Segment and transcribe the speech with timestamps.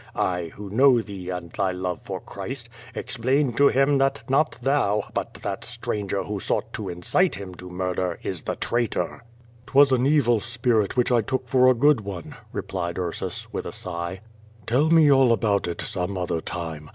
[0.15, 5.03] I, who know thee and tliy love for Christ, explained to him that not thou,
[5.13, 9.13] but tliat stranger who sought to incite him to murder, is the traitor." i8i l82
[9.13, 12.97] Q^O VADI8, ^'^Twas an evil spirit which I took for a good one/' re replied
[12.97, 14.21] Ursus, with a sigh.
[14.65, 16.89] "Tell me all about it some other time.